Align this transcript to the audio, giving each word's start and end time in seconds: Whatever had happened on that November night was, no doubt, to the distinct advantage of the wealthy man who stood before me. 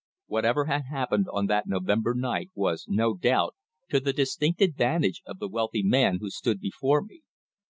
Whatever 0.25 0.65
had 0.65 0.85
happened 0.89 1.27
on 1.31 1.45
that 1.45 1.67
November 1.67 2.15
night 2.15 2.49
was, 2.55 2.87
no 2.87 3.13
doubt, 3.13 3.53
to 3.91 3.99
the 3.99 4.11
distinct 4.13 4.59
advantage 4.59 5.21
of 5.27 5.37
the 5.37 5.47
wealthy 5.47 5.83
man 5.83 6.17
who 6.19 6.31
stood 6.31 6.59
before 6.59 7.03
me. 7.03 7.21